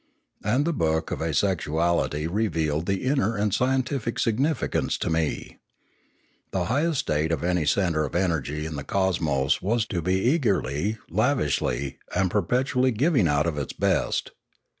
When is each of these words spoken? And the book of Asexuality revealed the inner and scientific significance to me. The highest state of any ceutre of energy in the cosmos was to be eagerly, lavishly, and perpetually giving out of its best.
And 0.43 0.65
the 0.65 0.73
book 0.73 1.11
of 1.11 1.19
Asexuality 1.19 2.25
revealed 2.25 2.87
the 2.87 3.03
inner 3.03 3.37
and 3.37 3.53
scientific 3.53 4.17
significance 4.17 4.97
to 4.97 5.11
me. 5.11 5.59
The 6.49 6.65
highest 6.65 7.01
state 7.01 7.31
of 7.31 7.43
any 7.43 7.65
ceutre 7.65 8.03
of 8.03 8.15
energy 8.15 8.65
in 8.65 8.77
the 8.77 8.83
cosmos 8.83 9.61
was 9.61 9.85
to 9.85 10.01
be 10.01 10.15
eagerly, 10.15 10.97
lavishly, 11.07 11.99
and 12.15 12.31
perpetually 12.31 12.89
giving 12.91 13.27
out 13.27 13.45
of 13.45 13.59
its 13.59 13.73
best. 13.73 14.31